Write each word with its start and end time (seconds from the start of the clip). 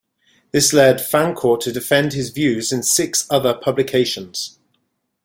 This 0.51 0.73
led 0.73 0.99
Fancourt 0.99 1.61
to 1.61 1.71
defend 1.71 2.13
his 2.13 2.31
views 2.31 2.71
in 2.71 2.81
six 2.81 3.27
other 3.29 3.53
publications. 3.53 4.57